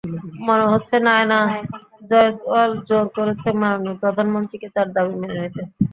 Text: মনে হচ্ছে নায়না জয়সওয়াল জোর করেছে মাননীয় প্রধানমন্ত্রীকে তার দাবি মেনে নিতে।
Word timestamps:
মনে 0.45 0.65
হচ্ছে 0.71 0.95
নায়না 1.05 1.39
জয়সওয়াল 2.09 2.71
জোর 2.87 3.05
করেছে 3.17 3.47
মাননীয় 3.61 3.95
প্রধানমন্ত্রীকে 4.01 4.67
তার 4.75 4.87
দাবি 4.95 5.13
মেনে 5.21 5.37
নিতে। 5.41 5.61